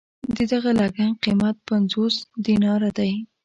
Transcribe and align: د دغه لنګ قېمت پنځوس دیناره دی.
د 0.35 0.37
دغه 0.51 0.71
لنګ 0.79 0.99
قېمت 1.23 1.55
پنځوس 1.67 2.15
دیناره 2.45 2.89
دی. 2.97 3.11